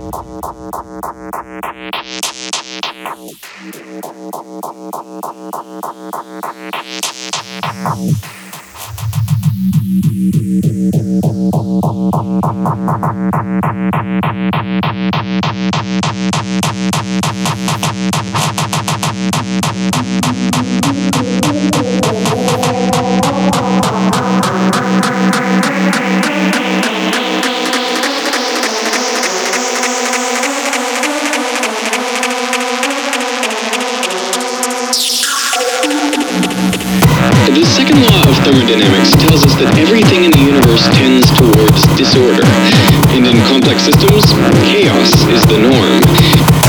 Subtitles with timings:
[0.00, 0.08] The
[38.50, 42.42] thermodynamics tells us that everything in the universe tends towards disorder.
[43.14, 44.32] And in complex systems,
[44.66, 46.59] chaos is the norm.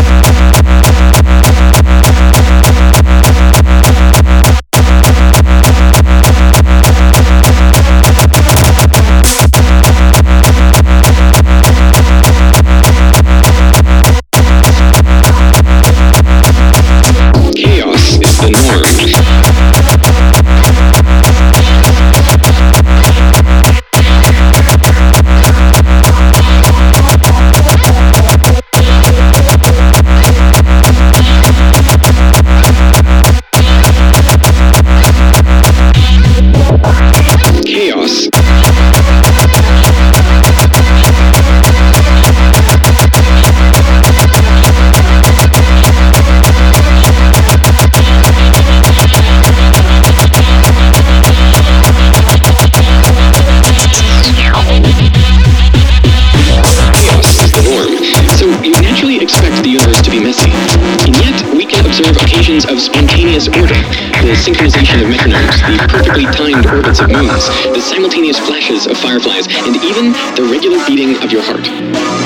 [62.66, 63.80] Of spontaneous order.
[64.22, 69.48] The synchronization of metronomes, the perfectly timed orbits of moons, the simultaneous flashes of fireflies,
[69.66, 71.68] and even the regular beating of your heart.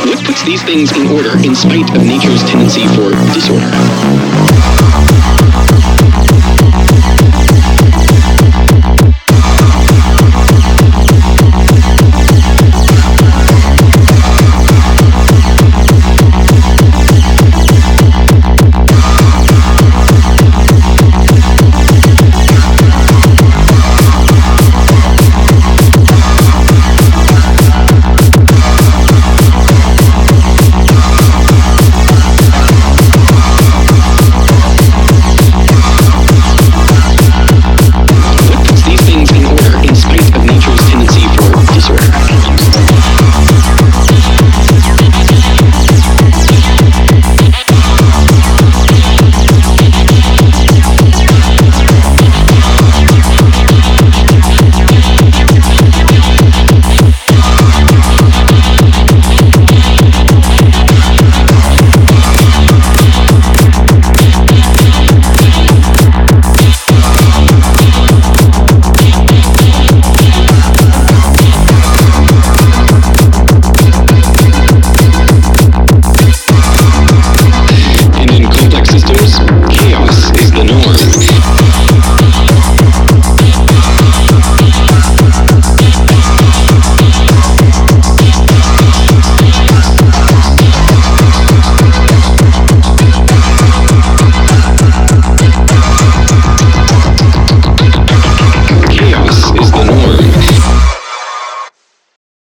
[0.08, 4.35] What puts these things in order in spite of nature's tendency for disorder?